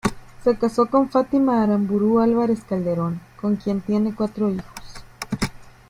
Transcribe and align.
Se 0.43 0.57
casó 0.57 0.87
con 0.87 1.09
Fátima 1.11 1.61
Aramburú 1.61 2.21
Álvarez 2.21 2.63
Calderón, 2.63 3.21
con 3.39 3.55
quien 3.57 3.81
tiene 3.81 4.15
cuatro 4.15 4.49
hijos. 4.49 4.65